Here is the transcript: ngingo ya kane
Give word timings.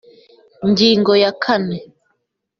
ngingo 0.69 1.11
ya 1.23 1.31
kane 1.43 1.77